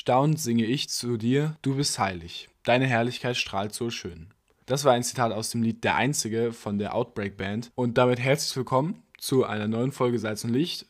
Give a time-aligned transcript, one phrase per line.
[0.00, 2.48] Staunend singe ich zu dir, du bist heilig.
[2.62, 4.28] Deine Herrlichkeit strahlt so schön.
[4.64, 7.70] Das war ein Zitat aus dem Lied Der Einzige von der Outbreak Band.
[7.74, 10.86] Und damit herzlich willkommen zu einer neuen Folge Salz und Licht.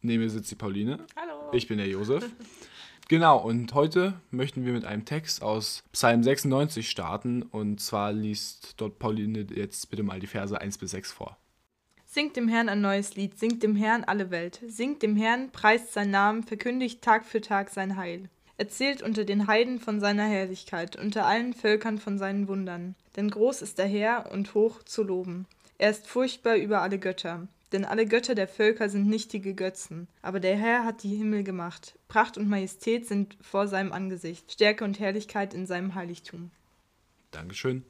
[0.00, 1.06] Neben mir sitzt die Pauline.
[1.14, 1.52] Hallo.
[1.52, 2.24] Ich bin der Josef.
[3.08, 7.42] Genau, und heute möchten wir mit einem Text aus Psalm 96 starten.
[7.42, 11.36] Und zwar liest dort Pauline jetzt bitte mal die Verse 1 bis 6 vor.
[12.06, 14.62] Singt dem Herrn ein neues Lied, singt dem Herrn alle Welt.
[14.66, 18.30] Singt dem Herrn, preist seinen Namen, verkündigt Tag für Tag sein Heil.
[18.56, 22.94] Erzählt unter den Heiden von seiner Herrlichkeit, unter allen Völkern von seinen Wundern.
[23.16, 25.46] Denn groß ist der Herr und hoch zu loben.
[25.78, 27.48] Er ist furchtbar über alle Götter.
[27.72, 30.06] Denn alle Götter der Völker sind nichtige Götzen.
[30.22, 31.98] Aber der Herr hat die Himmel gemacht.
[32.06, 36.52] Pracht und Majestät sind vor seinem Angesicht, Stärke und Herrlichkeit in seinem Heiligtum.
[37.32, 37.84] Dankeschön.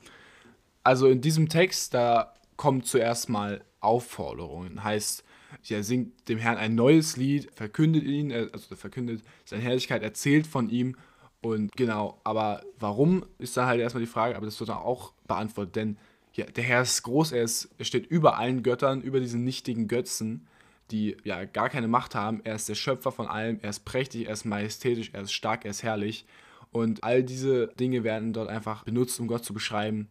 [0.83, 4.83] Also in diesem Text, da kommt zuerst mal Aufforderungen.
[4.83, 5.23] Heißt,
[5.69, 10.47] er singt dem Herrn ein neues Lied, verkündet ihn, äh, also verkündet seine Herrlichkeit, erzählt
[10.47, 10.97] von ihm.
[11.41, 15.77] Und genau, aber warum ist da halt erstmal die Frage, aber das wird auch beantwortet,
[15.77, 15.99] denn
[16.33, 19.87] ja, der Herr ist groß, er, ist, er steht über allen Göttern, über diesen nichtigen
[19.87, 20.47] Götzen,
[20.91, 22.41] die ja gar keine Macht haben.
[22.45, 25.65] Er ist der Schöpfer von allem, er ist prächtig, er ist majestätisch, er ist stark,
[25.65, 26.27] er ist herrlich.
[26.73, 30.09] Und all diese Dinge werden dort einfach benutzt, um Gott zu beschreiben.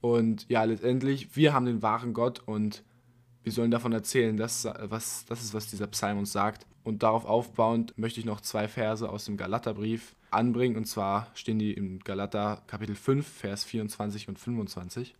[0.00, 2.84] Und ja, letztendlich, wir haben den wahren Gott und
[3.42, 4.36] wir sollen davon erzählen.
[4.36, 6.66] Das, was, das ist, was dieser Psalm uns sagt.
[6.84, 10.76] Und darauf aufbauend möchte ich noch zwei Verse aus dem Galaterbrief anbringen.
[10.76, 15.14] Und zwar stehen die im Galater Kapitel 5, Vers 24 und 25.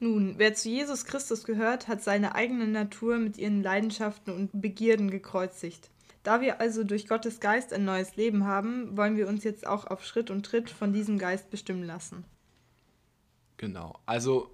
[0.00, 5.10] Nun, wer zu Jesus Christus gehört, hat seine eigene Natur mit ihren Leidenschaften und Begierden
[5.10, 5.90] gekreuzigt.
[6.24, 9.86] Da wir also durch Gottes Geist ein neues Leben haben, wollen wir uns jetzt auch
[9.86, 12.24] auf Schritt und Tritt von diesem Geist bestimmen lassen.
[13.56, 13.98] Genau.
[14.06, 14.50] Also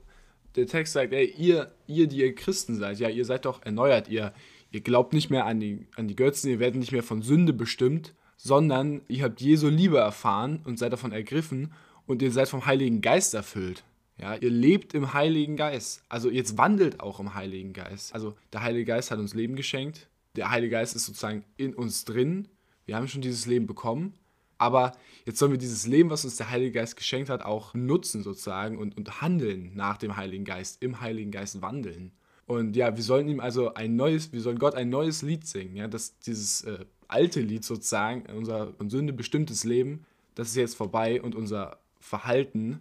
[0.57, 4.09] der Text sagt, ey, ihr, ihr, die ihr Christen seid, ja, ihr seid doch erneuert,
[4.09, 4.33] ihr,
[4.71, 7.53] ihr glaubt nicht mehr an die, an die Götzen, ihr werdet nicht mehr von Sünde
[7.53, 11.73] bestimmt, sondern ihr habt Jesu Liebe erfahren und seid davon ergriffen
[12.07, 13.85] und ihr seid vom Heiligen Geist erfüllt.
[14.21, 16.03] Ja, ihr lebt im Heiligen Geist.
[16.09, 18.13] Also jetzt wandelt auch im Heiligen Geist.
[18.15, 20.09] Also der Heilige Geist hat uns Leben geschenkt.
[20.35, 22.49] Der Heilige Geist ist sozusagen in uns drin.
[22.85, 24.15] Wir haben schon dieses Leben bekommen.
[24.59, 24.93] Aber
[25.25, 28.77] jetzt sollen wir dieses Leben, was uns der Heilige Geist geschenkt hat, auch nutzen sozusagen
[28.77, 32.13] und, und handeln nach dem Heiligen Geist, im Heiligen Geist wandeln.
[32.47, 35.77] Und ja, wir sollen ihm also ein neues, wir sollen Gott ein neues Lied singen.
[35.77, 40.05] Ja, dass dieses äh, alte Lied sozusagen, unser von Sünde bestimmtes Leben,
[40.35, 42.81] das ist jetzt vorbei und unser Verhalten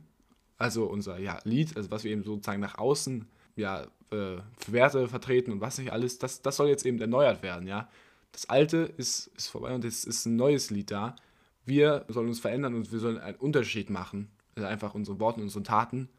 [0.58, 5.52] also unser ja, Lied, also was wir eben sozusagen nach außen ja, äh, Werte vertreten
[5.52, 7.90] und was nicht alles, das, das soll jetzt eben erneuert werden, ja.
[8.32, 11.16] Das Alte ist, ist vorbei und jetzt ist ein neues Lied da.
[11.68, 14.30] Wir sollen uns verändern und wir sollen einen Unterschied machen.
[14.56, 16.10] Also einfach unsere Worte und unsere Taten.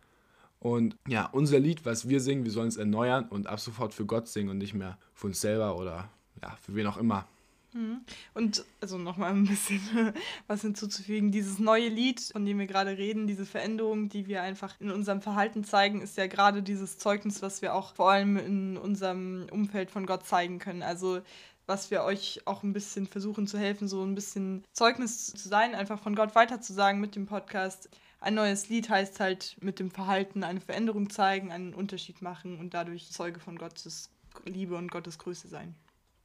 [0.61, 4.07] Und ja, unser Lied, was wir singen, wir sollen es erneuern und ab sofort für
[4.07, 6.11] Gott singen und nicht mehr für uns selber oder
[6.43, 7.27] ja, für wen auch immer.
[7.73, 8.01] Mhm.
[8.35, 9.81] Und also nochmal ein bisschen
[10.47, 14.75] was hinzuzufügen, dieses neue Lied, von dem wir gerade reden, diese Veränderung, die wir einfach
[14.81, 18.77] in unserem Verhalten zeigen, ist ja gerade dieses Zeugnis, was wir auch vor allem in
[18.77, 20.83] unserem Umfeld von Gott zeigen können.
[20.83, 21.21] Also
[21.69, 25.75] was wir euch auch ein bisschen versuchen zu helfen, so ein bisschen Zeugnis zu sein,
[25.75, 27.91] einfach von Gott weiterzusagen mit dem Podcast.
[28.21, 32.75] Ein neues Lied heißt halt mit dem Verhalten eine Veränderung zeigen, einen Unterschied machen und
[32.75, 34.11] dadurch Zeuge von Gottes
[34.45, 35.75] Liebe und Gottes Größe sein.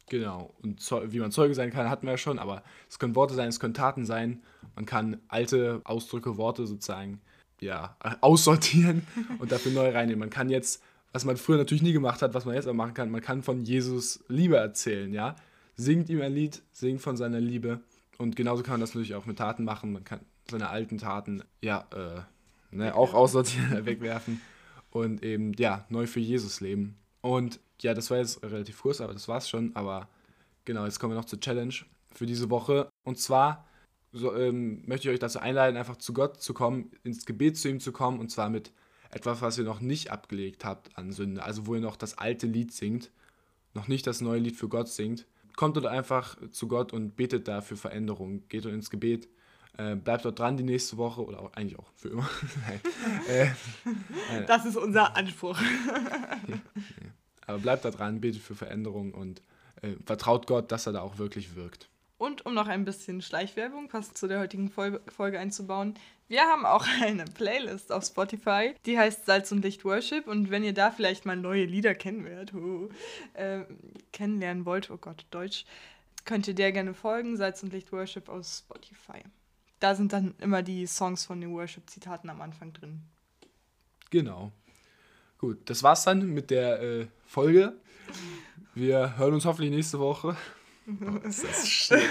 [0.10, 0.54] Genau.
[0.64, 0.82] Und
[1.12, 3.60] wie man Zeuge sein kann, hatten wir ja schon, aber es können Worte sein, es
[3.60, 4.44] können Taten sein.
[4.76, 7.22] Man kann alte Ausdrücke, Worte sozusagen
[7.60, 9.06] ja, aussortieren
[9.40, 10.20] und dafür neu reinnehmen.
[10.20, 10.82] Man kann jetzt,
[11.14, 13.44] was man früher natürlich nie gemacht hat, was man jetzt auch machen kann, man kann
[13.44, 15.36] von Jesus Liebe erzählen, ja.
[15.76, 17.80] Singt ihm ein Lied, singt von seiner Liebe.
[18.18, 19.94] Und genauso kann man das natürlich auch mit Taten machen.
[19.94, 20.20] Man kann
[20.50, 24.42] seine alten Taten, ja, äh, ne, auch aussortieren, wegwerfen
[24.92, 26.96] und eben, ja, neu für Jesus leben.
[27.22, 29.76] Und ja, das war jetzt relativ kurz, aber das war's schon.
[29.76, 30.10] Aber
[30.66, 31.74] genau, jetzt kommen wir noch zur Challenge
[32.12, 32.90] für diese Woche.
[33.04, 33.66] Und zwar
[34.12, 37.70] so, ähm, möchte ich euch dazu einladen, einfach zu Gott zu kommen, ins Gebet zu
[37.70, 38.20] ihm zu kommen.
[38.20, 38.72] Und zwar mit
[39.14, 41.44] etwas, was ihr noch nicht abgelegt habt an Sünde.
[41.44, 43.12] Also wo ihr noch das alte Lied singt,
[43.74, 45.26] noch nicht das neue Lied für Gott singt.
[45.56, 48.48] Kommt dort einfach zu Gott und betet da für Veränderung.
[48.50, 49.28] Geht dort ins Gebet.
[49.78, 52.30] Äh, bleibt dort dran die nächste Woche oder auch, eigentlich auch für immer.
[53.28, 53.50] äh,
[54.48, 55.60] das ist unser Anspruch.
[56.48, 56.60] ja, ja.
[57.46, 59.42] Aber bleibt da dran, betet für Veränderung und
[59.82, 61.90] äh, vertraut Gott, dass er da auch wirklich wirkt.
[62.24, 65.96] Und um noch ein bisschen Schleichwerbung passend zu der heutigen Folge einzubauen,
[66.30, 70.26] wir haben auch eine Playlist auf Spotify, die heißt Salz und Licht Worship.
[70.26, 72.88] Und wenn ihr da vielleicht mal neue Lieder kennenlernt, uh,
[73.34, 73.66] äh,
[74.14, 75.66] kennenlernen wollt, oh Gott, Deutsch,
[76.24, 79.22] könnt ihr der gerne folgen, Salz und Licht Worship aus Spotify.
[79.82, 83.02] Da sind dann immer die Songs von den Worship-Zitaten am Anfang drin.
[84.12, 84.54] Genau.
[85.40, 87.74] Gut, das war's dann mit der äh, Folge.
[88.76, 90.38] Wir hören uns hoffentlich nächste Woche.
[90.88, 92.02] Oh, ist das schön.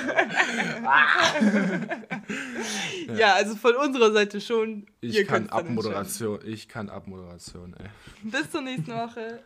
[3.17, 4.87] Ja, also von unserer Seite schon.
[5.01, 6.39] Ich Ihr kann Abmoderation.
[6.45, 7.89] Ich kann Abmoderation, ey.
[8.23, 9.41] Bis zur nächsten Woche.